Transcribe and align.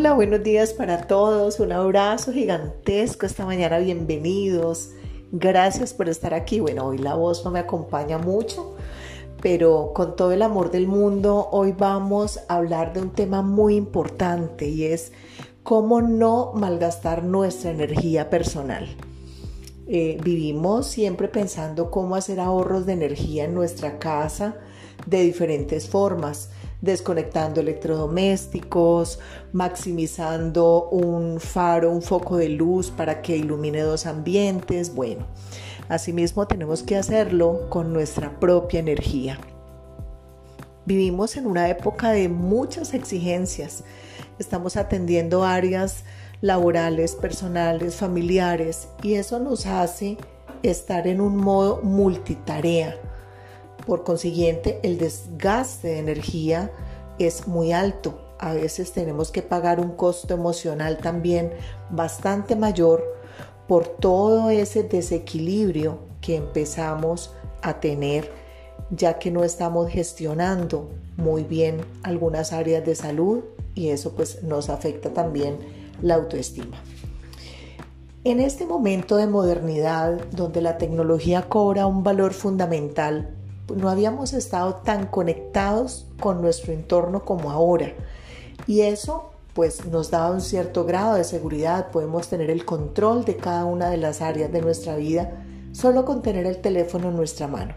Hola, 0.00 0.14
buenos 0.14 0.42
días 0.42 0.72
para 0.72 1.06
todos. 1.06 1.60
Un 1.60 1.72
abrazo 1.72 2.32
gigantesco 2.32 3.26
esta 3.26 3.44
mañana. 3.44 3.78
Bienvenidos. 3.80 4.92
Gracias 5.30 5.92
por 5.92 6.08
estar 6.08 6.32
aquí. 6.32 6.58
Bueno, 6.58 6.86
hoy 6.86 6.96
la 6.96 7.16
voz 7.16 7.44
no 7.44 7.50
me 7.50 7.58
acompaña 7.58 8.16
mucho, 8.16 8.76
pero 9.42 9.92
con 9.94 10.16
todo 10.16 10.32
el 10.32 10.40
amor 10.40 10.70
del 10.70 10.86
mundo, 10.86 11.50
hoy 11.52 11.72
vamos 11.76 12.40
a 12.48 12.56
hablar 12.56 12.94
de 12.94 13.02
un 13.02 13.10
tema 13.10 13.42
muy 13.42 13.76
importante 13.76 14.66
y 14.66 14.84
es 14.84 15.12
cómo 15.62 16.00
no 16.00 16.52
malgastar 16.54 17.22
nuestra 17.22 17.70
energía 17.70 18.30
personal. 18.30 18.88
Eh, 19.86 20.18
vivimos 20.24 20.86
siempre 20.86 21.28
pensando 21.28 21.90
cómo 21.90 22.16
hacer 22.16 22.40
ahorros 22.40 22.86
de 22.86 22.94
energía 22.94 23.44
en 23.44 23.54
nuestra 23.54 23.98
casa 23.98 24.56
de 25.06 25.22
diferentes 25.22 25.88
formas 25.88 26.50
desconectando 26.80 27.60
electrodomésticos, 27.60 29.18
maximizando 29.52 30.88
un 30.90 31.40
faro, 31.40 31.90
un 31.90 32.02
foco 32.02 32.36
de 32.36 32.48
luz 32.48 32.90
para 32.90 33.22
que 33.22 33.36
ilumine 33.36 33.82
dos 33.82 34.06
ambientes. 34.06 34.94
Bueno, 34.94 35.26
asimismo 35.88 36.46
tenemos 36.46 36.82
que 36.82 36.96
hacerlo 36.96 37.68
con 37.68 37.92
nuestra 37.92 38.38
propia 38.40 38.80
energía. 38.80 39.38
Vivimos 40.86 41.36
en 41.36 41.46
una 41.46 41.68
época 41.68 42.10
de 42.10 42.28
muchas 42.28 42.94
exigencias. 42.94 43.84
Estamos 44.38 44.76
atendiendo 44.76 45.44
áreas 45.44 46.04
laborales, 46.40 47.14
personales, 47.14 47.96
familiares 47.96 48.88
y 49.02 49.14
eso 49.14 49.38
nos 49.38 49.66
hace 49.66 50.16
estar 50.62 51.06
en 51.06 51.20
un 51.20 51.36
modo 51.36 51.80
multitarea 51.82 52.96
por 53.90 54.04
consiguiente, 54.04 54.78
el 54.84 54.98
desgaste 54.98 55.88
de 55.88 55.98
energía 55.98 56.70
es 57.18 57.48
muy 57.48 57.72
alto. 57.72 58.20
A 58.38 58.54
veces 58.54 58.92
tenemos 58.92 59.32
que 59.32 59.42
pagar 59.42 59.80
un 59.80 59.96
costo 59.96 60.32
emocional 60.32 60.98
también 60.98 61.50
bastante 61.90 62.54
mayor 62.54 63.02
por 63.66 63.88
todo 63.88 64.48
ese 64.48 64.84
desequilibrio 64.84 65.98
que 66.20 66.36
empezamos 66.36 67.34
a 67.62 67.80
tener 67.80 68.30
ya 68.90 69.18
que 69.18 69.32
no 69.32 69.42
estamos 69.42 69.90
gestionando 69.90 70.88
muy 71.16 71.42
bien 71.42 71.80
algunas 72.04 72.52
áreas 72.52 72.86
de 72.86 72.94
salud 72.94 73.40
y 73.74 73.88
eso 73.88 74.12
pues 74.12 74.44
nos 74.44 74.70
afecta 74.70 75.12
también 75.12 75.58
la 76.00 76.14
autoestima. 76.14 76.80
En 78.22 78.38
este 78.38 78.66
momento 78.66 79.16
de 79.16 79.26
modernidad 79.26 80.28
donde 80.30 80.62
la 80.62 80.78
tecnología 80.78 81.48
cobra 81.48 81.88
un 81.88 82.04
valor 82.04 82.34
fundamental 82.34 83.34
no 83.76 83.88
habíamos 83.88 84.32
estado 84.32 84.74
tan 84.76 85.06
conectados 85.06 86.06
con 86.20 86.40
nuestro 86.40 86.72
entorno 86.72 87.24
como 87.24 87.50
ahora. 87.50 87.92
Y 88.66 88.82
eso 88.82 89.30
pues 89.54 89.84
nos 89.86 90.10
da 90.10 90.30
un 90.30 90.40
cierto 90.40 90.84
grado 90.84 91.14
de 91.14 91.24
seguridad, 91.24 91.90
podemos 91.90 92.28
tener 92.28 92.50
el 92.50 92.64
control 92.64 93.24
de 93.24 93.36
cada 93.36 93.64
una 93.64 93.90
de 93.90 93.96
las 93.96 94.20
áreas 94.20 94.52
de 94.52 94.60
nuestra 94.60 94.96
vida 94.96 95.44
solo 95.72 96.04
con 96.04 96.22
tener 96.22 96.46
el 96.46 96.58
teléfono 96.58 97.08
en 97.08 97.16
nuestra 97.16 97.48
mano. 97.48 97.74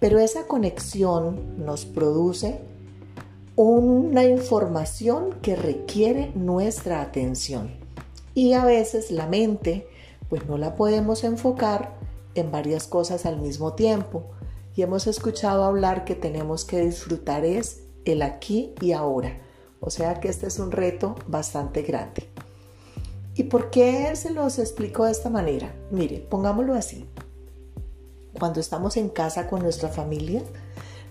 Pero 0.00 0.18
esa 0.18 0.46
conexión 0.46 1.64
nos 1.64 1.84
produce 1.84 2.60
una 3.56 4.24
información 4.24 5.34
que 5.42 5.56
requiere 5.56 6.30
nuestra 6.34 7.00
atención. 7.00 7.72
Y 8.34 8.52
a 8.52 8.64
veces 8.64 9.10
la 9.10 9.26
mente 9.26 9.88
pues 10.28 10.46
no 10.46 10.58
la 10.58 10.74
podemos 10.74 11.24
enfocar 11.24 11.96
en 12.34 12.50
varias 12.52 12.86
cosas 12.86 13.26
al 13.26 13.40
mismo 13.40 13.72
tiempo 13.72 14.24
y 14.78 14.82
hemos 14.82 15.08
escuchado 15.08 15.64
hablar 15.64 16.04
que 16.04 16.14
tenemos 16.14 16.64
que 16.64 16.78
disfrutar 16.82 17.44
es 17.44 17.80
el 18.04 18.22
aquí 18.22 18.74
y 18.80 18.92
ahora. 18.92 19.36
O 19.80 19.90
sea 19.90 20.20
que 20.20 20.28
este 20.28 20.46
es 20.46 20.60
un 20.60 20.70
reto 20.70 21.16
bastante 21.26 21.82
grande. 21.82 22.30
¿Y 23.34 23.42
por 23.42 23.70
qué 23.70 24.14
se 24.14 24.30
los 24.30 24.60
explico 24.60 25.04
de 25.04 25.10
esta 25.10 25.30
manera? 25.30 25.74
Mire, 25.90 26.20
pongámoslo 26.20 26.74
así. 26.74 27.08
Cuando 28.38 28.60
estamos 28.60 28.96
en 28.96 29.08
casa 29.08 29.48
con 29.48 29.64
nuestra 29.64 29.88
familia, 29.88 30.44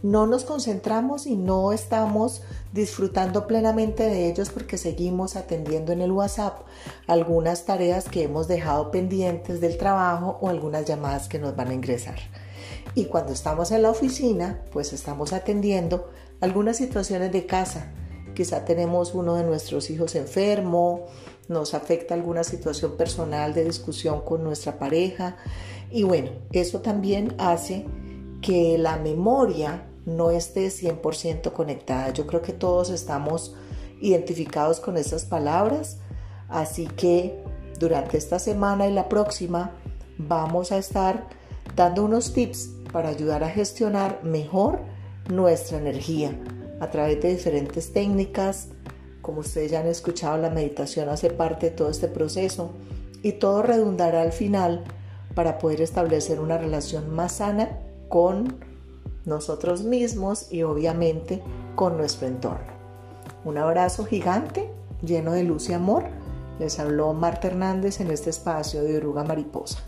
no 0.01 0.28
nos 0.28 0.45
concentramos 0.45 1.28
y 1.28 1.35
no 1.35 1.73
estamos 1.73 2.44
disfrutando 2.72 3.47
plenamente 3.47 4.03
de 4.03 4.29
ellos 4.29 4.49
porque 4.49 4.78
seguimos 4.78 5.35
atendiendo 5.35 5.91
en 5.91 5.99
el 5.99 6.13
WhatsApp 6.13 6.61
algunas 7.05 7.66
tareas 7.66 8.07
que 8.07 8.23
hemos 8.23 8.47
dejado 8.47 8.91
pendientes 8.91 9.59
del 9.59 9.78
trabajo 9.78 10.38
o 10.39 10.47
algunas 10.47 10.85
llamadas 10.85 11.28
que 11.28 11.38
nos 11.38 11.53
van 11.57 11.72
a 11.72 11.73
ingresar. 11.73 12.16
Y 12.97 13.06
cuando 13.06 13.31
estamos 13.31 13.69
en 13.69 13.84
la 13.84 13.91
oficina, 13.91 14.59
pues 14.72 14.91
estamos 14.91 15.31
atendiendo 15.31 16.09
algunas 16.41 16.78
situaciones 16.78 17.31
de 17.31 17.46
casa. 17.46 17.94
Quizá 18.34 18.66
tenemos 18.66 19.13
uno 19.13 19.35
de 19.35 19.44
nuestros 19.44 19.91
hijos 19.91 20.16
enfermo, 20.16 21.06
nos 21.47 21.75
afecta 21.75 22.16
alguna 22.16 22.44
situación 22.44 22.97
personal 22.97 23.53
de 23.53 23.66
discusión 23.66 24.22
con 24.22 24.44
nuestra 24.44 24.80
pareja. 24.80 25.38
Y 25.91 26.02
bueno, 26.02 26.31
eso 26.52 26.81
también 26.81 27.35
hace 27.38 27.85
que 28.41 28.80
la 28.80 28.97
memoria 28.97 29.88
no 30.08 30.31
esté 30.31 30.69
100% 30.69 31.53
conectada. 31.53 32.09
Yo 32.14 32.25
creo 32.25 32.41
que 32.41 32.53
todos 32.53 32.90
estamos 32.90 33.53
identificados 34.02 34.79
con 34.79 34.97
esas 34.97 35.24
palabras, 35.24 36.00
así 36.50 36.88
que 36.88 37.44
durante 37.79 38.18
esta 38.18 38.40
semana 38.40 38.88
y 38.88 38.91
la 38.91 39.08
próxima 39.08 39.74
vamos 40.18 40.72
a 40.72 40.79
estar 40.79 41.28
dando 41.75 42.03
unos 42.03 42.34
tips 42.34 42.72
para 42.91 43.09
ayudar 43.09 43.43
a 43.43 43.49
gestionar 43.49 44.19
mejor 44.23 44.79
nuestra 45.29 45.77
energía 45.77 46.31
a 46.79 46.89
través 46.89 47.21
de 47.21 47.29
diferentes 47.29 47.93
técnicas. 47.93 48.69
Como 49.21 49.39
ustedes 49.39 49.71
ya 49.71 49.81
han 49.81 49.87
escuchado, 49.87 50.37
la 50.37 50.49
meditación 50.49 51.09
hace 51.09 51.29
parte 51.29 51.69
de 51.69 51.75
todo 51.75 51.89
este 51.89 52.07
proceso 52.07 52.71
y 53.23 53.33
todo 53.33 53.61
redundará 53.61 54.21
al 54.21 54.31
final 54.31 54.83
para 55.35 55.57
poder 55.57 55.81
establecer 55.81 56.39
una 56.39 56.57
relación 56.57 57.13
más 57.13 57.33
sana 57.33 57.69
con 58.09 58.57
nosotros 59.25 59.83
mismos 59.83 60.51
y 60.51 60.63
obviamente 60.63 61.43
con 61.75 61.97
nuestro 61.97 62.27
entorno. 62.27 62.77
Un 63.43 63.57
abrazo 63.57 64.05
gigante, 64.05 64.69
lleno 65.01 65.33
de 65.33 65.43
luz 65.43 65.69
y 65.69 65.73
amor. 65.73 66.05
Les 66.59 66.79
habló 66.79 67.13
Marta 67.13 67.47
Hernández 67.47 67.99
en 67.99 68.09
este 68.09 68.29
espacio 68.29 68.83
de 68.83 68.97
Oruga 68.97 69.23
Mariposa. 69.23 69.79